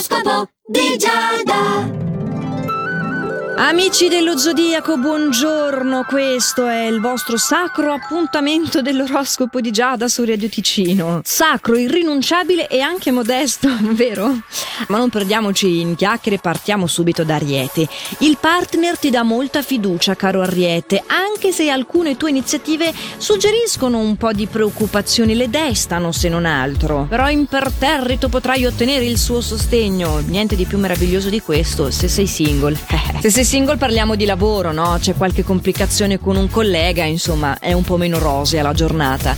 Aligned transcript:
L'oroscopo 0.00 0.48
di 0.66 0.96
Giada. 0.96 2.09
Amici 3.62 4.08
dello 4.08 4.38
Zodiaco, 4.38 4.96
buongiorno. 4.96 6.04
Questo 6.08 6.66
è 6.66 6.86
il 6.86 6.98
vostro 6.98 7.36
sacro 7.36 7.92
appuntamento 7.92 8.80
dell'oroscopo 8.80 9.60
di 9.60 9.70
Giada 9.70 10.08
su 10.08 10.24
Radio 10.24 10.48
Ticino. 10.48 11.20
Sacro, 11.22 11.76
irrinunciabile 11.76 12.68
e 12.68 12.80
anche 12.80 13.10
modesto, 13.10 13.68
vero? 13.92 14.34
Ma 14.88 14.96
non 14.96 15.10
perdiamoci 15.10 15.80
in 15.80 15.94
chiacchiere, 15.94 16.38
partiamo 16.38 16.86
subito 16.86 17.22
da 17.22 17.34
Ariete. 17.34 17.86
Il 18.20 18.38
partner 18.40 18.98
ti 18.98 19.10
dà 19.10 19.24
molta 19.24 19.60
fiducia, 19.60 20.16
caro 20.16 20.40
Ariete, 20.40 21.04
anche 21.06 21.52
se 21.52 21.68
alcune 21.68 22.16
tue 22.16 22.30
iniziative 22.30 22.94
suggeriscono 23.18 23.98
un 23.98 24.16
po' 24.16 24.32
di 24.32 24.46
preoccupazioni, 24.46 25.34
le 25.34 25.50
destano 25.50 26.12
se 26.12 26.30
non 26.30 26.46
altro. 26.46 27.04
Però 27.10 27.28
imperterrito 27.28 28.30
potrai 28.30 28.64
ottenere 28.64 29.04
il 29.04 29.18
suo 29.18 29.42
sostegno. 29.42 30.20
Niente 30.20 30.56
di 30.56 30.64
più 30.64 30.78
meraviglioso 30.78 31.28
di 31.28 31.42
questo 31.42 31.90
se 31.90 32.08
sei 32.08 32.26
single. 32.26 32.78
se 33.20 33.30
sei 33.30 33.49
single 33.50 33.78
parliamo 33.78 34.14
di 34.14 34.26
lavoro, 34.26 34.70
no? 34.70 34.96
C'è 35.00 35.16
qualche 35.16 35.42
complicazione 35.42 36.20
con 36.20 36.36
un 36.36 36.48
collega, 36.48 37.02
insomma, 37.02 37.58
è 37.58 37.72
un 37.72 37.82
po' 37.82 37.96
meno 37.96 38.20
rosea 38.20 38.62
la 38.62 38.72
giornata. 38.72 39.36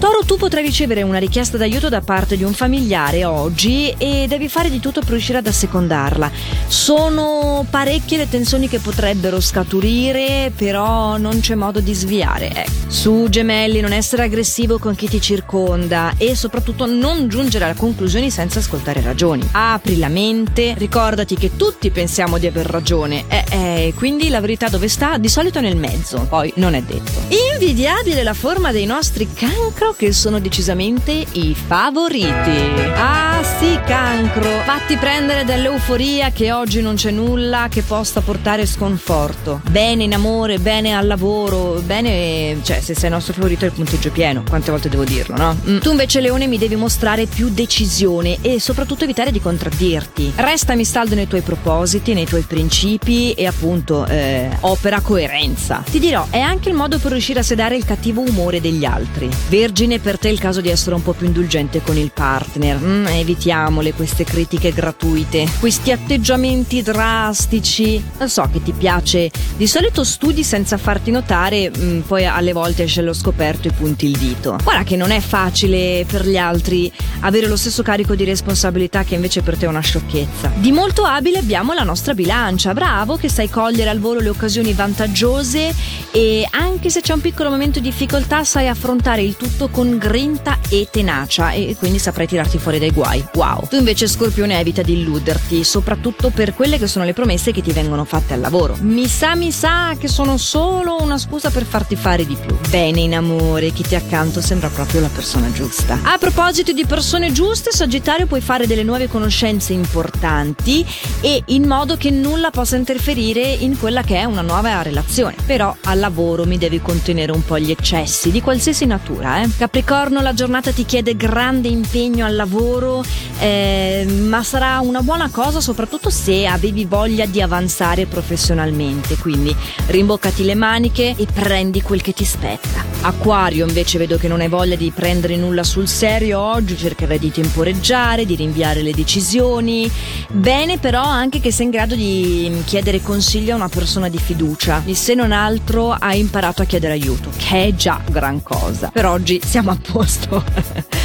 Toro, 0.00 0.24
tu 0.26 0.36
potrai 0.36 0.64
ricevere 0.64 1.02
una 1.02 1.18
richiesta 1.18 1.56
d'aiuto 1.56 1.88
da 1.88 2.00
parte 2.00 2.36
di 2.36 2.42
un 2.42 2.54
familiare 2.54 3.24
oggi 3.24 3.94
e 3.96 4.26
devi 4.26 4.48
fare 4.48 4.68
di 4.68 4.80
tutto 4.80 4.98
per 4.98 5.10
riuscire 5.10 5.38
ad 5.38 5.46
assecondarla. 5.46 6.28
Sono 6.66 7.64
parecchie 7.70 8.18
le 8.18 8.28
tensioni 8.28 8.66
che 8.66 8.80
potrebbero 8.80 9.40
scaturire, 9.40 10.50
però 10.56 11.16
non 11.16 11.38
c'è 11.38 11.54
modo 11.54 11.78
di 11.78 11.94
sviare. 11.94 12.50
Eh. 12.52 12.66
Su 12.88 13.28
gemelli, 13.28 13.78
non 13.78 13.92
essere 13.92 14.24
aggressivo 14.24 14.80
con 14.80 14.96
chi 14.96 15.08
ti 15.08 15.20
circonda 15.20 16.14
e 16.16 16.34
soprattutto 16.34 16.86
non 16.86 17.28
giungere 17.28 17.66
a 17.66 17.74
conclusioni 17.76 18.28
senza 18.28 18.58
ascoltare 18.58 19.02
ragioni. 19.02 19.48
Apri 19.52 19.98
la 19.98 20.08
mente, 20.08 20.74
ricordati 20.76 21.36
che 21.36 21.54
tutti 21.54 21.92
pensiamo 21.92 22.38
di 22.38 22.48
aver 22.48 22.66
ragione. 22.66 23.22
Eh, 23.28 23.41
eh, 23.50 23.92
quindi 23.96 24.28
la 24.28 24.40
verità 24.40 24.68
dove 24.68 24.88
sta? 24.88 25.18
Di 25.18 25.28
solito 25.28 25.60
nel 25.60 25.76
mezzo, 25.76 26.26
poi 26.28 26.52
non 26.56 26.74
è 26.74 26.82
detto. 26.82 27.12
Invidiabile 27.52 28.22
la 28.22 28.34
forma 28.34 28.72
dei 28.72 28.86
nostri 28.86 29.28
cancro 29.32 29.92
che 29.92 30.12
sono 30.12 30.40
decisamente 30.40 31.24
i 31.32 31.54
favoriti. 31.54 32.80
Ah 32.94 33.42
sì, 33.58 33.78
cancro, 33.84 34.48
fatti 34.64 34.96
prendere 34.96 35.44
dall'euforia 35.44 36.30
che 36.30 36.52
oggi 36.52 36.80
non 36.80 36.94
c'è 36.94 37.10
nulla 37.10 37.68
che 37.68 37.82
possa 37.82 38.20
portare 38.20 38.66
sconforto. 38.66 39.60
Bene 39.68 40.04
in 40.04 40.14
amore, 40.14 40.58
bene 40.58 40.94
al 40.94 41.06
lavoro, 41.06 41.80
bene, 41.84 42.58
cioè 42.62 42.80
se 42.80 42.94
sei 42.94 43.08
il 43.08 43.14
nostro 43.14 43.34
favorito 43.34 43.64
è 43.64 43.68
il 43.68 43.74
punteggio 43.74 44.10
pieno, 44.10 44.44
quante 44.48 44.70
volte 44.70 44.88
devo 44.88 45.04
dirlo, 45.04 45.36
no? 45.36 45.56
Mm. 45.68 45.78
Tu 45.78 45.90
invece 45.90 46.20
Leone 46.20 46.46
mi 46.46 46.58
devi 46.58 46.76
mostrare 46.76 47.26
più 47.26 47.48
decisione 47.48 48.38
e 48.40 48.60
soprattutto 48.60 49.04
evitare 49.04 49.30
di 49.30 49.40
contraddirti. 49.40 50.32
Restami 50.36 50.84
saldo 50.84 51.14
nei 51.14 51.26
tuoi 51.26 51.40
propositi, 51.42 52.14
nei 52.14 52.26
tuoi 52.26 52.42
principi 52.42 53.31
e 53.32 53.46
appunto 53.46 54.06
eh, 54.06 54.48
opera 54.60 55.00
coerenza. 55.00 55.82
Ti 55.88 55.98
dirò, 55.98 56.26
è 56.30 56.40
anche 56.40 56.68
il 56.68 56.74
modo 56.74 56.98
per 56.98 57.12
riuscire 57.12 57.40
a 57.40 57.42
sedare 57.42 57.76
il 57.76 57.84
cattivo 57.84 58.20
umore 58.20 58.60
degli 58.60 58.84
altri. 58.84 59.28
Vergine, 59.48 59.98
per 59.98 60.18
te 60.18 60.28
è 60.28 60.32
il 60.32 60.38
caso 60.38 60.60
di 60.60 60.68
essere 60.68 60.94
un 60.94 61.02
po' 61.02 61.12
più 61.12 61.26
indulgente 61.26 61.82
con 61.82 61.96
il 61.96 62.10
partner. 62.12 62.78
Mm, 62.78 63.06
evitiamole 63.06 63.92
queste 63.92 64.24
critiche 64.24 64.72
gratuite, 64.72 65.48
questi 65.60 65.92
atteggiamenti 65.92 66.82
drastici. 66.82 68.02
Lo 68.18 68.28
so 68.28 68.48
che 68.52 68.62
ti 68.62 68.72
piace. 68.72 69.30
Di 69.56 69.66
solito 69.66 70.04
studi 70.04 70.42
senza 70.42 70.76
farti 70.76 71.10
notare, 71.10 71.70
mm, 71.76 72.00
poi 72.00 72.26
alle 72.26 72.52
volte 72.52 72.84
esce 72.84 73.00
allo 73.00 73.12
scoperto 73.12 73.68
e 73.68 73.72
punti 73.72 74.06
il 74.06 74.16
dito. 74.16 74.58
Guarda 74.62 74.82
che 74.82 74.96
non 74.96 75.10
è 75.10 75.20
facile 75.20 76.04
per 76.08 76.26
gli 76.26 76.36
altri 76.36 76.92
avere 77.20 77.46
lo 77.46 77.56
stesso 77.56 77.82
carico 77.82 78.14
di 78.14 78.24
responsabilità 78.24 79.04
che 79.04 79.14
invece 79.14 79.42
per 79.42 79.56
te 79.56 79.66
è 79.66 79.68
una 79.68 79.80
sciocchezza. 79.80 80.52
Di 80.56 80.72
molto 80.72 81.04
abile 81.04 81.38
abbiamo 81.38 81.72
la 81.72 81.82
nostra 81.82 82.14
bilancia. 82.14 82.72
Bravo 82.72 83.16
che 83.22 83.28
sai 83.28 83.48
cogliere 83.48 83.88
al 83.88 84.00
volo 84.00 84.18
le 84.18 84.30
occasioni 84.30 84.72
vantaggiose 84.72 85.72
e 86.10 86.44
anche 86.50 86.90
se 86.90 87.02
c'è 87.02 87.12
un 87.12 87.20
piccolo 87.20 87.50
momento 87.50 87.78
di 87.78 87.88
difficoltà 87.88 88.42
sai 88.42 88.66
affrontare 88.66 89.22
il 89.22 89.36
tutto 89.36 89.68
con 89.68 89.96
grinta 89.96 90.58
e 90.68 90.88
tenacia 90.90 91.52
e 91.52 91.76
quindi 91.78 92.00
saprai 92.00 92.26
tirarti 92.26 92.58
fuori 92.58 92.80
dai 92.80 92.90
guai. 92.90 93.24
Wow. 93.34 93.68
Tu 93.68 93.76
invece 93.76 94.08
Scorpione 94.08 94.58
evita 94.58 94.82
di 94.82 94.94
illuderti, 94.94 95.62
soprattutto 95.62 96.30
per 96.30 96.52
quelle 96.52 96.78
che 96.78 96.88
sono 96.88 97.04
le 97.04 97.12
promesse 97.12 97.52
che 97.52 97.62
ti 97.62 97.70
vengono 97.70 98.04
fatte 98.04 98.34
al 98.34 98.40
lavoro. 98.40 98.76
Mi 98.80 99.06
sa, 99.06 99.36
mi 99.36 99.52
sa 99.52 99.94
che 99.96 100.08
sono 100.08 100.36
solo 100.36 100.96
una 101.00 101.16
scusa 101.16 101.50
per 101.50 101.64
farti 101.64 101.94
fare 101.94 102.26
di 102.26 102.34
più. 102.34 102.56
Bene 102.70 103.02
in 103.02 103.14
amore, 103.14 103.70
chi 103.70 103.84
ti 103.84 103.94
accanto 103.94 104.40
sembra 104.40 104.68
proprio 104.68 105.00
la 105.00 105.10
persona 105.14 105.52
giusta. 105.52 106.00
A 106.02 106.18
proposito 106.18 106.72
di 106.72 106.84
persone 106.84 107.30
giuste, 107.30 107.70
Sagittario 107.70 108.26
puoi 108.26 108.40
fare 108.40 108.66
delle 108.66 108.82
nuove 108.82 109.06
conoscenze 109.06 109.72
importanti 109.72 110.84
e 111.20 111.40
in 111.46 111.68
modo 111.68 111.96
che 111.96 112.10
nulla 112.10 112.50
possa 112.50 112.74
interferire 112.74 113.10
in 113.12 113.78
quella 113.78 114.02
che 114.02 114.16
è 114.16 114.24
una 114.24 114.40
nuova 114.40 114.80
relazione. 114.80 115.36
Però 115.44 115.76
al 115.84 115.98
lavoro 115.98 116.46
mi 116.46 116.56
devi 116.56 116.80
contenere 116.80 117.30
un 117.30 117.44
po' 117.44 117.58
gli 117.58 117.70
eccessi 117.70 118.30
di 118.30 118.40
qualsiasi 118.40 118.86
natura. 118.86 119.42
Eh? 119.42 119.50
Capricorno, 119.54 120.22
la 120.22 120.32
giornata 120.32 120.72
ti 120.72 120.86
chiede 120.86 121.14
grande 121.14 121.68
impegno 121.68 122.24
al 122.24 122.34
lavoro, 122.34 123.04
eh, 123.38 124.06
ma 124.08 124.42
sarà 124.42 124.80
una 124.80 125.02
buona 125.02 125.28
cosa 125.30 125.60
soprattutto 125.60 126.08
se 126.08 126.46
avevi 126.46 126.86
voglia 126.86 127.26
di 127.26 127.42
avanzare 127.42 128.06
professionalmente. 128.06 129.16
Quindi 129.16 129.54
rimboccati 129.88 130.42
le 130.44 130.54
maniche 130.54 131.14
e 131.14 131.26
prendi 131.30 131.82
quel 131.82 132.00
che 132.00 132.12
ti 132.12 132.24
spetta. 132.24 132.82
Acquario 133.02 133.66
invece 133.66 133.98
vedo 133.98 134.16
che 134.16 134.28
non 134.28 134.40
hai 134.40 134.48
voglia 134.48 134.76
di 134.76 134.90
prendere 134.90 135.36
nulla 135.36 135.64
sul 135.64 135.86
serio 135.86 136.40
oggi, 136.40 136.76
cercherai 136.76 137.18
di 137.18 137.30
temporeggiare, 137.30 138.24
di 138.24 138.36
rinviare 138.36 138.80
le 138.80 138.92
decisioni. 138.92 139.90
Bene 140.30 140.78
però 140.78 141.02
anche 141.02 141.40
che 141.40 141.52
sei 141.52 141.66
in 141.66 141.70
grado 141.72 141.94
di 141.94 142.62
chiedere 142.64 143.01
consiglio 143.02 143.52
a 143.52 143.56
una 143.56 143.68
persona 143.68 144.08
di 144.08 144.18
fiducia. 144.18 144.82
E 144.84 144.94
se 144.94 145.14
non 145.14 145.32
altro 145.32 145.90
hai 145.90 146.20
imparato 146.20 146.62
a 146.62 146.64
chiedere 146.64 146.94
aiuto, 146.94 147.30
che 147.36 147.66
è 147.66 147.74
già 147.74 148.00
gran 148.08 148.42
cosa. 148.42 148.90
Per 148.90 149.06
oggi 149.06 149.40
siamo 149.44 149.70
a 149.70 149.78
posto. 149.80 150.42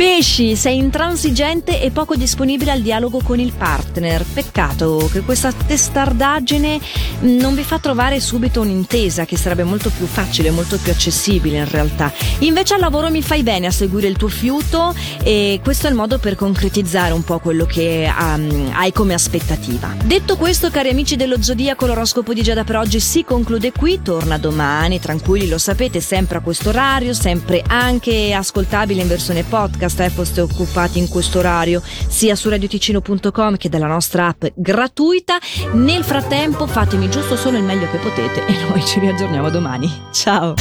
Pesci, 0.00 0.56
sei 0.56 0.78
intransigente 0.78 1.82
e 1.82 1.90
poco 1.90 2.16
disponibile 2.16 2.70
al 2.70 2.80
dialogo 2.80 3.20
con 3.22 3.38
il 3.38 3.52
partner. 3.52 4.24
Peccato 4.24 5.10
che 5.12 5.20
questa 5.20 5.52
testardaggine 5.52 6.80
non 7.20 7.54
vi 7.54 7.62
fa 7.62 7.78
trovare 7.78 8.18
subito 8.18 8.62
un'intesa 8.62 9.26
che 9.26 9.36
sarebbe 9.36 9.62
molto 9.62 9.90
più 9.90 10.06
facile, 10.06 10.50
molto 10.52 10.78
più 10.78 10.90
accessibile 10.90 11.58
in 11.58 11.68
realtà. 11.68 12.10
Invece 12.38 12.72
al 12.72 12.80
lavoro 12.80 13.10
mi 13.10 13.20
fai 13.20 13.42
bene 13.42 13.66
a 13.66 13.70
seguire 13.70 14.06
il 14.06 14.16
tuo 14.16 14.28
fiuto 14.28 14.94
e 15.22 15.60
questo 15.62 15.86
è 15.86 15.90
il 15.90 15.96
modo 15.96 16.18
per 16.18 16.34
concretizzare 16.34 17.12
un 17.12 17.22
po' 17.22 17.38
quello 17.38 17.66
che 17.66 18.10
um, 18.10 18.70
hai 18.72 18.92
come 18.92 19.12
aspettativa. 19.12 19.94
Detto 20.02 20.38
questo, 20.38 20.70
cari 20.70 20.88
amici 20.88 21.16
dello 21.16 21.42
Zodiaco, 21.42 21.84
l'oroscopo 21.84 22.32
di 22.32 22.42
Giada 22.42 22.64
per 22.64 22.76
oggi 22.76 23.00
si 23.00 23.22
conclude 23.22 23.70
qui, 23.72 24.00
torna 24.00 24.38
domani, 24.38 24.98
tranquilli, 24.98 25.46
lo 25.46 25.58
sapete, 25.58 26.00
sempre 26.00 26.38
a 26.38 26.40
questo 26.40 26.70
orario, 26.70 27.12
sempre 27.12 27.62
anche 27.66 28.32
ascoltabile 28.32 29.02
in 29.02 29.08
versione 29.08 29.42
podcast 29.42 29.88
podcast 29.90 30.00
eh, 30.00 30.10
foste 30.10 30.40
occupati 30.40 30.98
in 30.98 31.08
questo 31.08 31.38
orario 31.38 31.82
sia 31.84 32.34
su 32.36 32.48
radioticino.com 32.48 33.56
che 33.56 33.68
dalla 33.68 33.86
nostra 33.86 34.28
app 34.28 34.44
gratuita. 34.54 35.38
Nel 35.72 36.04
frattempo 36.04 36.66
fatemi 36.66 37.10
giusto 37.10 37.36
solo 37.36 37.58
il 37.58 37.64
meglio 37.64 37.88
che 37.90 37.98
potete 37.98 38.46
e 38.46 38.52
noi 38.68 38.84
ci 38.84 39.00
riaggiorniamo 39.00 39.50
domani. 39.50 39.90
Ciao! 40.12 40.54